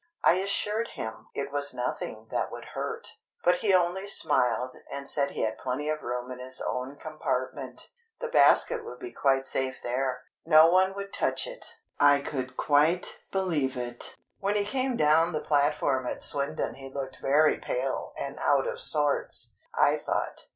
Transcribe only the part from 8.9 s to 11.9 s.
be quite safe there, no one would touch it.